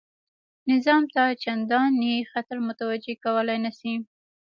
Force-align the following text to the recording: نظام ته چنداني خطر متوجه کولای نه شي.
نظام 0.71 1.03
ته 1.13 1.23
چنداني 1.43 2.13
خطر 2.31 2.57
متوجه 2.67 3.13
کولای 3.23 3.59
نه 3.65 3.71
شي. 3.77 3.93